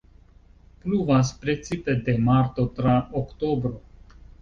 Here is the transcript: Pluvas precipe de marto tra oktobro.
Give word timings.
Pluvas 0.85 1.31
precipe 1.45 1.93
de 2.09 2.17
marto 2.31 2.69
tra 2.81 2.99
oktobro. 3.25 3.75